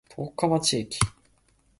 [0.09, 0.99] 十日町駅